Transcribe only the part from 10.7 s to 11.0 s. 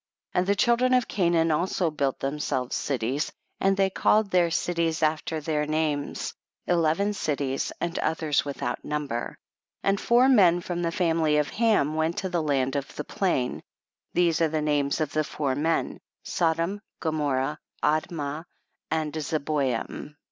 the